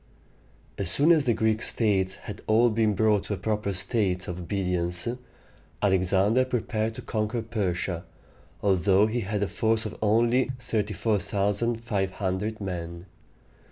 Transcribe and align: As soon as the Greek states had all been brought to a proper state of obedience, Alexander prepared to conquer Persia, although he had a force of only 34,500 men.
As 0.79 0.89
soon 0.89 1.11
as 1.11 1.25
the 1.25 1.33
Greek 1.35 1.61
states 1.61 2.15
had 2.15 2.41
all 2.47 2.71
been 2.71 2.95
brought 2.95 3.21
to 3.25 3.35
a 3.35 3.37
proper 3.37 3.71
state 3.71 4.27
of 4.27 4.39
obedience, 4.39 5.07
Alexander 5.79 6.43
prepared 6.43 6.95
to 6.95 7.03
conquer 7.03 7.43
Persia, 7.43 8.03
although 8.63 9.05
he 9.05 9.19
had 9.19 9.43
a 9.43 9.47
force 9.47 9.85
of 9.85 9.95
only 10.01 10.49
34,500 10.59 12.59
men. 12.59 13.05